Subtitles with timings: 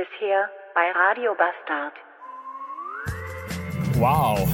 [0.00, 1.92] Bisher bei Radio Bastard.
[3.98, 4.48] Wow.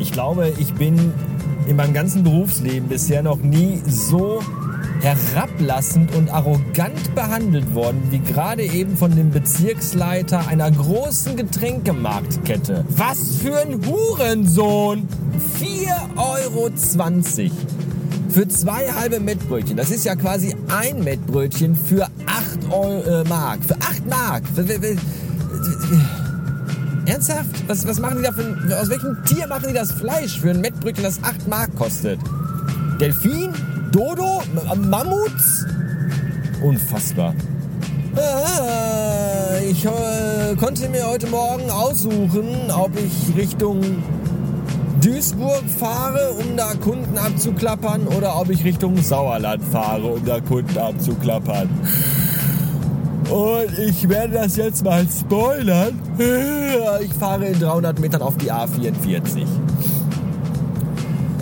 [0.00, 1.14] Ich glaube, ich bin
[1.68, 4.42] in meinem ganzen Berufsleben bisher noch nie so
[5.00, 12.84] herablassend und arrogant behandelt worden, wie gerade eben von dem Bezirksleiter einer großen Getränkemarktkette.
[12.88, 15.06] Was für ein Hurensohn!
[15.60, 16.68] 4,20 Euro
[18.30, 19.76] für zwei halbe Mettbrötchen.
[19.76, 23.60] Das ist ja quasi ein Mettbrötchen für 8 Euro, äh, Mark.
[23.64, 24.42] Für 8 Mark.
[27.06, 27.68] Ernsthaft?
[27.68, 30.60] Was, was machen die da für, aus welchem Tier machen die das Fleisch für ein
[30.60, 32.20] Mettbrötchen, das 8 Mark kostet?
[33.00, 33.52] Delfin?
[33.90, 34.42] Dodo?
[34.72, 35.66] M Mammuts?
[36.62, 37.34] Unfassbar.
[38.16, 43.80] Ah, ich äh, konnte mir heute Morgen aussuchen, ob ich Richtung
[45.10, 50.78] Duisburg fahre, um da Kunden abzuklappern, oder ob ich Richtung Sauerland fahre, um da Kunden
[50.78, 51.68] abzuklappern.
[53.28, 55.98] Und ich werde das jetzt mal spoilern.
[57.02, 59.46] Ich fahre in 300 Metern auf die A44.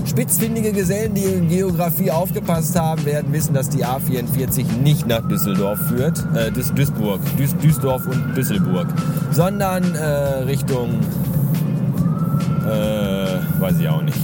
[0.07, 5.79] Spitzfindige Gesellen, die in Geografie aufgepasst haben, werden wissen, dass die A44 nicht nach Düsseldorf
[5.89, 8.89] führt, äh, Duisburg, Duis, Duisdorf und Düsselburg,
[9.31, 10.05] sondern äh,
[10.45, 11.01] Richtung,
[13.69, 14.19] weiß ich auch nicht.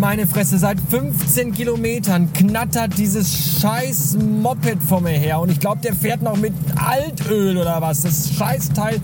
[0.00, 5.40] meine Fresse, seit 15 Kilometern knattert dieses scheiß Moped vor mir her.
[5.40, 8.02] Und ich glaube, der fährt noch mit Altöl oder was.
[8.02, 9.00] Das Scheißteil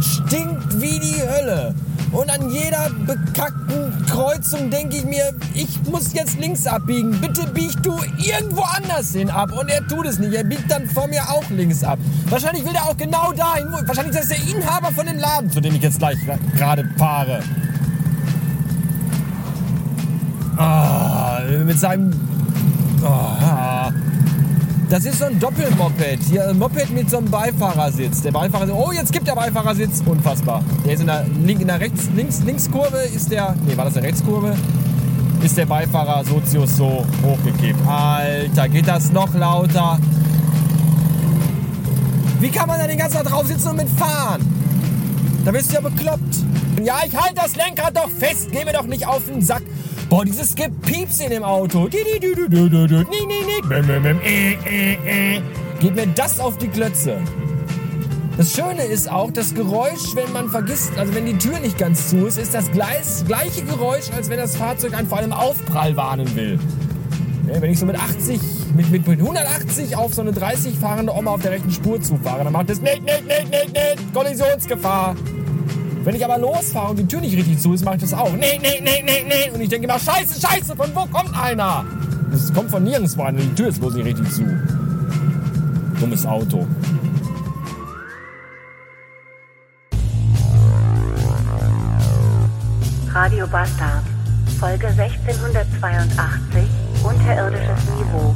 [0.00, 1.74] stinkt wie die Hölle.
[2.12, 7.20] Und an jeder bekackten Kreuzung denke ich mir, ich muss jetzt links abbiegen.
[7.20, 9.52] Bitte bieg du irgendwo anders hin ab.
[9.52, 10.32] Und er tut es nicht.
[10.32, 11.98] Er biegt dann vor mir auch links ab.
[12.28, 13.66] Wahrscheinlich will er auch genau dahin.
[13.70, 16.18] Wahrscheinlich ist das der Inhaber von dem Laden, zu dem ich jetzt gleich
[16.56, 17.42] gerade fahre.
[20.58, 22.12] Oh, mit seinem.
[23.04, 23.92] Oh,
[24.88, 26.22] das ist so ein Doppelmoped.
[26.30, 28.22] Hier ein Moped mit so einem Beifahrersitz.
[28.22, 28.74] Der Beifahrersitz.
[28.76, 30.02] Oh, jetzt gibt der Beifahrersitz.
[30.04, 30.62] Unfassbar.
[30.84, 33.54] Der ist in der, in der rechts, links, Linkskurve ist der.
[33.66, 34.56] Nee, war das eine Rechtskurve?
[35.42, 37.86] Ist der Beifahrer Sozius so hochgekippt.
[37.86, 39.98] Alter, geht das noch lauter?
[42.40, 44.42] Wie kann man da den ganzen Tag drauf sitzen und mitfahren?
[45.44, 46.36] Da bist du ja bekloppt.
[46.82, 48.48] Ja, ich halte das Lenkrad doch fest.
[48.52, 49.62] Geh mir doch nicht auf den Sack.
[50.08, 51.86] Boah, dieses Gepieps in dem Auto.
[51.86, 52.00] Geht
[55.94, 57.18] mir das auf die Klötze.
[58.38, 62.08] Das Schöne ist auch, das Geräusch, wenn man vergisst, also wenn die Tür nicht ganz
[62.08, 66.34] zu ist, ist das gleiche Geräusch, als wenn das Fahrzeug einen vor einem Aufprall warnen
[66.34, 66.58] will.
[67.44, 68.40] wenn ich so mit 80,
[68.76, 72.44] mit, mit, mit 180 auf so eine 30 fahrende Oma auf der rechten Spur zufahre,
[72.44, 75.16] dann macht das nicht, nicht, nicht, nicht, nicht, Kollisionsgefahr.
[76.08, 78.32] Wenn ich aber losfahre und die Tür nicht richtig zu ist, mache ich das auch.
[78.32, 79.50] Nee, nee, nee, nee, nee.
[79.52, 81.84] Und ich denke immer, scheiße, scheiße, von wo kommt einer?
[82.30, 83.36] Das kommt von nirgendwo an.
[83.36, 84.44] Die Tür ist bloß nicht richtig zu.
[86.00, 86.66] Dummes Auto.
[93.12, 94.04] Radio Bastard,
[94.58, 96.62] Folge 1682,
[97.04, 98.34] unterirdisches Niveau.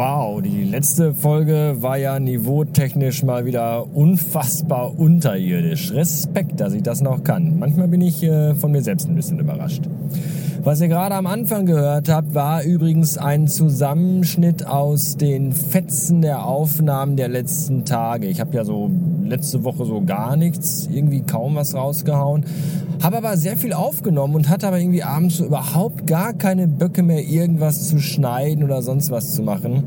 [0.00, 5.92] Wow, die letzte Folge war ja niveautechnisch mal wieder unfassbar unterirdisch.
[5.92, 7.58] Respekt, dass ich das noch kann.
[7.58, 9.82] Manchmal bin ich äh, von mir selbst ein bisschen überrascht.
[10.62, 16.44] Was ihr gerade am Anfang gehört habt, war übrigens ein Zusammenschnitt aus den Fetzen der
[16.44, 18.26] Aufnahmen der letzten Tage.
[18.26, 18.90] Ich habe ja so
[19.24, 22.44] letzte Woche so gar nichts, irgendwie kaum was rausgehauen.
[23.02, 27.02] Habe aber sehr viel aufgenommen und hatte aber irgendwie abends so überhaupt gar keine Böcke
[27.02, 29.82] mehr, irgendwas zu schneiden oder sonst was zu machen.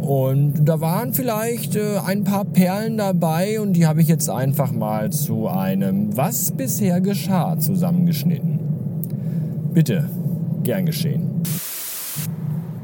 [0.00, 4.72] Und da waren vielleicht äh, ein paar Perlen dabei und die habe ich jetzt einfach
[4.72, 8.75] mal zu einem Was bisher geschah zusammengeschnitten.
[9.76, 10.08] Bitte,
[10.62, 11.42] gern geschehen.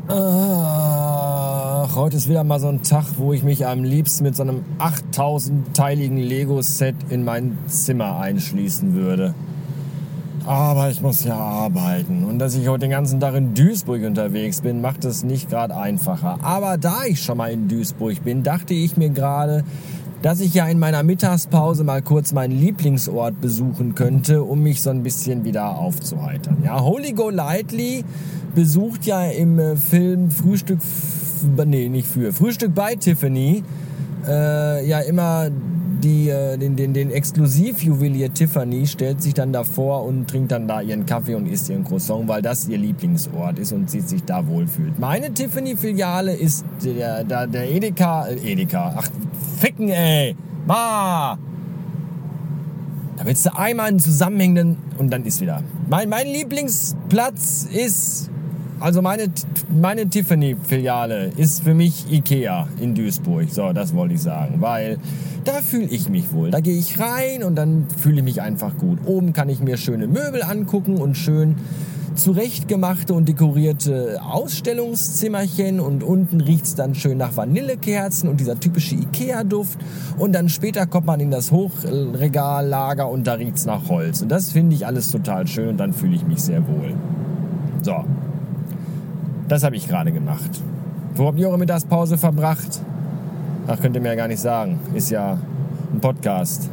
[0.08, 4.42] Ach, heute ist wieder mal so ein Tag, wo ich mich am liebsten mit so
[4.42, 9.34] einem 8000-teiligen Lego-Set in mein Zimmer einschließen würde.
[10.44, 12.24] Aber ich muss ja arbeiten.
[12.24, 15.74] Und dass ich heute den ganzen Tag in Duisburg unterwegs bin, macht es nicht gerade
[15.74, 16.40] einfacher.
[16.42, 19.64] Aber da ich schon mal in Duisburg bin, dachte ich mir gerade,
[20.22, 24.90] dass ich ja in meiner Mittagspause mal kurz meinen Lieblingsort besuchen könnte, um mich so
[24.90, 26.58] ein bisschen wieder aufzuheitern.
[26.64, 28.04] Ja, Holy Go Lightly
[28.54, 30.78] besucht ja im äh, Film Frühstück,
[31.64, 33.64] nee, nicht für, Frühstück bei Tiffany,
[34.26, 35.50] äh, ja immer
[36.02, 40.80] die, äh, den, den, den Exklusivjuwelier Tiffany stellt sich dann davor und trinkt dann da
[40.80, 44.46] ihren Kaffee und isst ihren Croissant, weil das ihr Lieblingsort ist und sie sich da
[44.46, 44.98] wohlfühlt.
[44.98, 49.08] Meine Tiffany-Filiale ist der, der, der Edeka, äh, Edeka, ach,
[49.58, 51.38] ficken ey, ma!
[53.16, 55.62] Da willst du einmal einen zusammenhängenden und dann ist wieder.
[55.88, 58.30] Mein, mein Lieblingsplatz ist,
[58.82, 59.30] also meine,
[59.70, 63.48] meine Tiffany-Filiale ist für mich Ikea in Duisburg.
[63.50, 64.98] So, das wollte ich sagen, weil
[65.44, 66.50] da fühle ich mich wohl.
[66.50, 68.98] Da gehe ich rein und dann fühle ich mich einfach gut.
[69.06, 71.56] Oben kann ich mir schöne Möbel angucken und schön
[72.14, 79.78] zurechtgemachte und dekorierte Ausstellungszimmerchen und unten riecht's dann schön nach Vanillekerzen und dieser typische Ikea-Duft
[80.18, 84.52] und dann später kommt man in das Hochregallager und da riecht's nach Holz und das
[84.52, 86.94] finde ich alles total schön und dann fühle ich mich sehr wohl.
[87.82, 88.04] So,
[89.52, 90.62] das habe ich gerade gemacht.
[91.14, 92.80] Wo habt ihr eure Mittagspause verbracht?
[93.66, 94.78] Ach, könnt ihr mir ja gar nicht sagen.
[94.94, 95.36] Ist ja
[95.92, 96.70] ein Podcast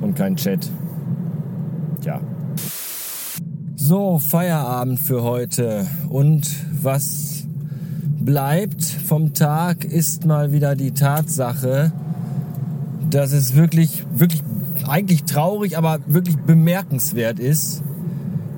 [0.00, 0.68] und kein Chat.
[2.00, 2.20] Tja.
[3.76, 5.86] So, Feierabend für heute.
[6.08, 6.50] Und
[6.82, 7.44] was
[8.18, 11.92] bleibt vom Tag ist mal wieder die Tatsache,
[13.08, 14.42] dass es wirklich, wirklich
[14.88, 17.84] eigentlich traurig, aber wirklich bemerkenswert ist,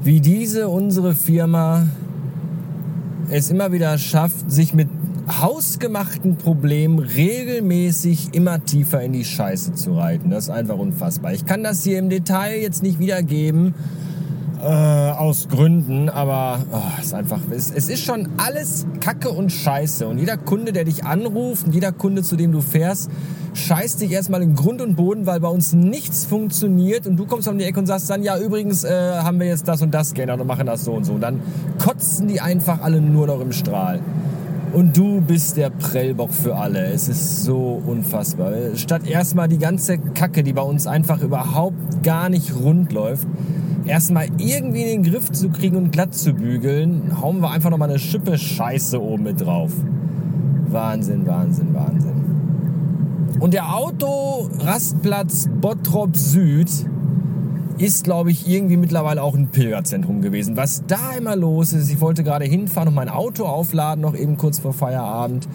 [0.02, 1.86] wie diese unsere Firma
[3.30, 4.88] es immer wieder schafft, sich mit
[5.28, 10.30] hausgemachten Problemen regelmäßig immer tiefer in die Scheiße zu reiten.
[10.30, 11.32] Das ist einfach unfassbar.
[11.32, 13.74] Ich kann das hier im Detail jetzt nicht wiedergeben,
[14.62, 20.06] äh, aus Gründen, aber oh, ist einfach, es, es ist schon alles Kacke und Scheiße.
[20.06, 23.10] Und jeder Kunde, der dich anruft und jeder Kunde, zu dem du fährst,
[23.54, 27.48] scheißt dich erstmal in Grund und Boden, weil bei uns nichts funktioniert und du kommst
[27.48, 30.14] um die Ecke und sagst dann, ja, übrigens äh, haben wir jetzt das und das
[30.14, 31.14] geändert und machen das so und so.
[31.14, 31.40] Und dann
[31.78, 34.00] kotzen die einfach alle nur noch im Strahl.
[34.72, 36.86] Und du bist der Prellbock für alle.
[36.86, 38.52] Es ist so unfassbar.
[38.74, 43.26] Statt erstmal die ganze Kacke, die bei uns einfach überhaupt gar nicht rund läuft,
[43.86, 47.90] erstmal irgendwie in den Griff zu kriegen und glatt zu bügeln, hauen wir einfach nochmal
[47.90, 49.72] eine Schippe Scheiße oben mit drauf.
[50.68, 52.24] Wahnsinn, Wahnsinn, Wahnsinn.
[53.38, 56.70] Und der Autorastplatz Bottrop Süd
[57.78, 60.56] ist, glaube ich, irgendwie mittlerweile auch ein Pilgerzentrum gewesen.
[60.56, 64.36] Was da immer los ist, ich wollte gerade hinfahren und mein Auto aufladen, noch eben
[64.36, 65.46] kurz vor Feierabend.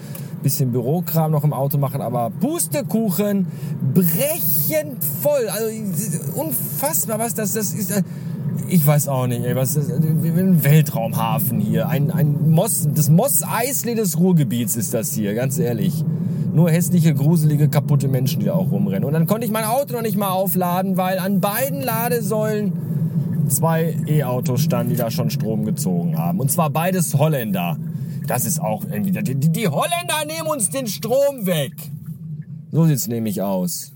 [0.42, 3.46] Bisschen Bürokram noch im Auto machen, aber Pustekuchen,
[3.94, 5.48] brechend voll.
[5.48, 5.66] Also
[6.34, 8.02] unfassbar, was das, das ist.
[8.72, 11.90] Ich weiß auch nicht, ey, was ist ein Weltraumhafen hier.
[11.90, 16.02] Ein, ein Moss, das Moss-Eisle des Ruhrgebiets ist das hier, ganz ehrlich
[16.54, 19.04] nur hässliche, gruselige, kaputte Menschen, die da auch rumrennen.
[19.04, 22.72] Und dann konnte ich mein Auto noch nicht mal aufladen, weil an beiden Ladesäulen
[23.48, 26.40] zwei E-Autos standen, die da schon Strom gezogen haben.
[26.40, 27.76] Und zwar beides Holländer.
[28.26, 31.74] Das ist auch irgendwie, die, die Holländer nehmen uns den Strom weg.
[32.70, 33.92] So sieht's nämlich aus.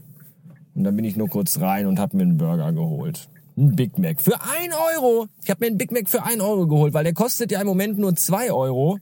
[0.75, 3.31] Und dann bin ich nur kurz rein und habe mir einen Burger geholt.
[3.59, 4.21] Ein Big Mac.
[4.21, 5.29] Für ein Euro.
[5.43, 7.67] Ich habe mir einen Big Mac für ein Euro geholt, weil der kostet ja im
[7.67, 8.99] Moment nur zwei Euro.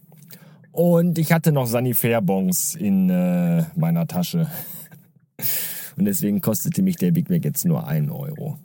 [0.70, 4.48] Und ich hatte noch Sanifair-Bons in äh, meiner Tasche.
[5.96, 8.58] Und deswegen kostete mich der Big Mac jetzt nur einen Euro.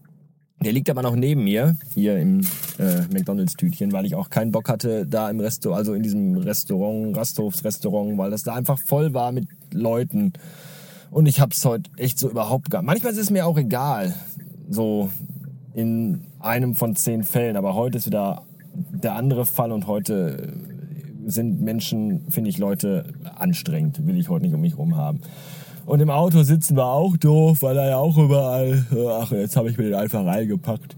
[0.62, 2.42] Der liegt aber noch neben mir, hier im
[2.78, 7.16] äh, McDonalds-Tütchen, weil ich auch keinen Bock hatte, da im Restaurant, also in diesem Restaurant,
[7.16, 10.34] Rasthofs-Restaurant, weil das da einfach voll war mit Leuten.
[11.12, 12.82] Und ich hab's heute echt so überhaupt gar.
[12.82, 14.14] Manchmal ist es mir auch egal,
[14.70, 15.10] so
[15.80, 18.44] in einem von zehn Fällen, aber heute ist wieder
[18.74, 20.54] der andere Fall und heute
[21.26, 25.22] sind Menschen, finde ich, Leute anstrengend, will ich heute nicht um mich rum haben.
[25.86, 28.86] Und im Auto sitzen wir auch doof, weil er ja auch überall,
[29.22, 30.98] ach, jetzt habe ich mir den einfach reingepackt.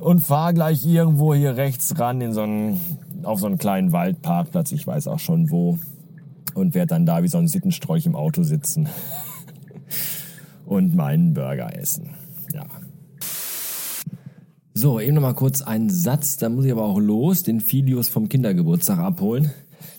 [0.00, 2.80] Und fahr gleich irgendwo hier rechts ran in so einen,
[3.22, 5.78] auf so einen kleinen Waldparkplatz, ich weiß auch schon wo.
[6.54, 8.88] Und werde dann da wie so ein Sittenstrolch im Auto sitzen.
[10.66, 12.10] und meinen Burger essen.
[12.52, 12.64] Ja.
[14.80, 18.08] So, eben noch mal kurz einen Satz, da muss ich aber auch los, den Filius
[18.08, 19.50] vom Kindergeburtstag abholen,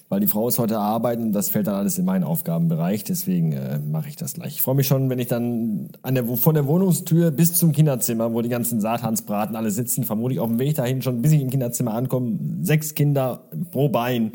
[0.08, 3.80] weil die Frau ist heute arbeiten, das fällt dann alles in meinen Aufgabenbereich, deswegen äh,
[3.80, 4.54] mache ich das gleich.
[4.54, 8.34] Ich freue mich schon, wenn ich dann an der, von der Wohnungstür bis zum Kinderzimmer,
[8.34, 11.50] wo die ganzen Satansbraten alle sitzen, vermutlich auf dem Weg dahin schon, bis ich im
[11.50, 14.32] Kinderzimmer ankomme, sechs Kinder pro Bein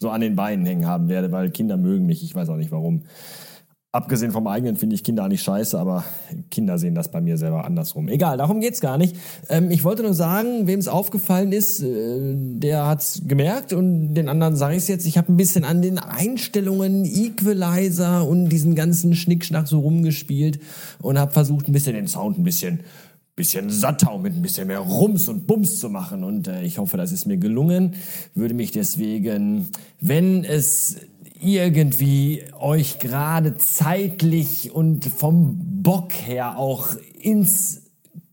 [0.00, 2.72] so an den Beinen hängen haben werde, weil Kinder mögen mich, ich weiß auch nicht
[2.72, 3.02] warum.
[3.94, 6.02] Abgesehen vom eigenen finde ich Kinder nicht scheiße, aber
[6.50, 8.08] Kinder sehen das bei mir selber andersrum.
[8.08, 9.14] Egal, darum geht's gar nicht.
[9.48, 14.28] Ähm, ich wollte nur sagen, wem es aufgefallen ist, äh, der hat's gemerkt und den
[14.28, 15.06] anderen sage ich jetzt.
[15.06, 20.58] Ich habe ein bisschen an den Einstellungen, Equalizer und diesen ganzen Schnickschnack so rumgespielt
[21.00, 22.80] und habe versucht, ein bisschen den Sound ein bisschen
[23.36, 26.22] bisschen und mit ein bisschen mehr Rums und Bums zu machen.
[26.22, 27.94] Und äh, ich hoffe, das ist mir gelungen.
[28.34, 29.68] Würde mich deswegen,
[30.00, 30.98] wenn es
[31.44, 36.88] irgendwie euch gerade zeitlich und vom Bock her auch
[37.20, 37.82] ins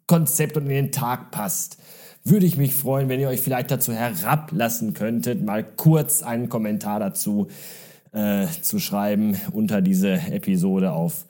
[0.08, 1.78] Konzept und in den Tag passt,
[2.24, 7.00] würde ich mich freuen, wenn ihr euch vielleicht dazu herablassen könntet, mal kurz einen Kommentar
[7.00, 7.48] dazu
[8.12, 11.26] äh, zu schreiben unter diese Episode auf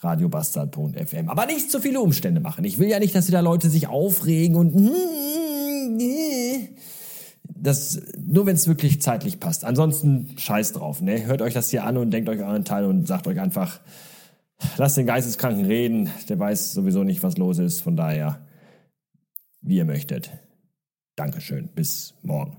[0.00, 1.28] radiobastard.fm.
[1.28, 2.64] Aber nicht zu viele Umstände machen.
[2.64, 4.74] Ich will ja nicht, dass wieder Leute sich aufregen und
[7.60, 9.64] das nur wenn es wirklich zeitlich passt.
[9.64, 11.26] Ansonsten scheiß drauf, ne?
[11.26, 13.80] Hört euch das hier an und denkt euch euren Teil und sagt euch einfach,
[14.76, 18.46] lasst den Geisteskranken reden, der weiß sowieso nicht, was los ist, von daher,
[19.60, 20.30] wie ihr möchtet.
[21.16, 22.56] Dankeschön, bis morgen.